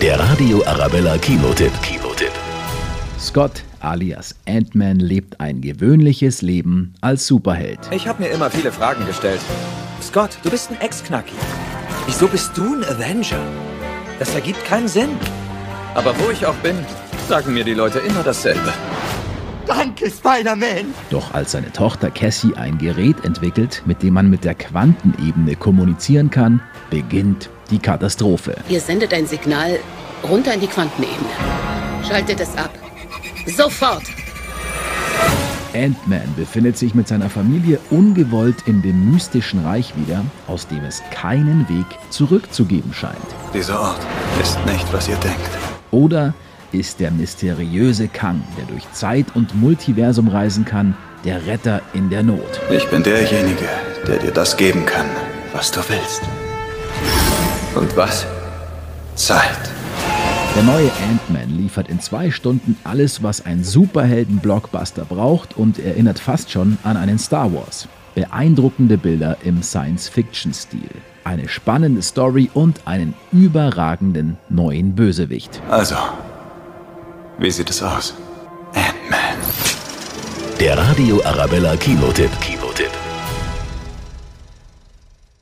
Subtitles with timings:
[0.00, 1.72] Der Radio Arabella Kinotipp.
[1.82, 2.30] Kinotipp.
[3.18, 7.80] Scott alias Ant-Man lebt ein gewöhnliches Leben als Superheld.
[7.90, 9.40] Ich habe mir immer viele Fragen gestellt.
[10.00, 11.34] Scott, du bist ein Ex-Knacki.
[12.06, 13.40] Wieso bist du ein Avenger?
[14.20, 15.10] Das ergibt keinen Sinn.
[15.96, 16.76] Aber wo ich auch bin,
[17.28, 18.72] sagen mir die Leute immer dasselbe.
[19.68, 20.94] Danke, Spider-Man!
[21.10, 26.30] Doch als seine Tochter Cassie ein Gerät entwickelt, mit dem man mit der Quantenebene kommunizieren
[26.30, 28.56] kann, beginnt die Katastrophe.
[28.70, 29.78] Ihr sendet ein Signal
[30.26, 31.28] runter in die Quantenebene.
[32.02, 32.70] Schaltet es ab.
[33.46, 34.04] Sofort!
[35.74, 41.02] Ant-Man befindet sich mit seiner Familie ungewollt in dem mystischen Reich wieder, aus dem es
[41.10, 43.18] keinen Weg zurückzugeben scheint.
[43.52, 44.00] Dieser Ort
[44.40, 45.50] ist nicht, was ihr denkt.
[45.90, 46.32] Oder
[46.72, 52.22] ist der mysteriöse Kang, der durch Zeit und Multiversum reisen kann, der Retter in der
[52.22, 52.60] Not.
[52.70, 53.68] Ich bin derjenige,
[54.06, 55.06] der dir das geben kann,
[55.52, 56.22] was du willst.
[57.74, 58.26] Und was?
[59.14, 59.70] Zeit.
[60.54, 66.50] Der neue Ant-Man liefert in zwei Stunden alles, was ein Superhelden-Blockbuster braucht und erinnert fast
[66.50, 67.86] schon an einen Star Wars.
[68.14, 70.90] Beeindruckende Bilder im Science-Fiction-Stil,
[71.22, 75.62] eine spannende Story und einen überragenden neuen Bösewicht.
[75.70, 75.94] Also,
[77.38, 78.14] wie sieht es aus?
[78.74, 79.38] Ant-Man.
[80.60, 82.30] Der Radio Arabella Kinotipp.
[82.40, 82.57] Kinotipp.